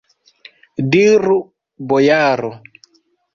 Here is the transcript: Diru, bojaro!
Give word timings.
Diru, 0.95 1.35
bojaro! 1.93 2.51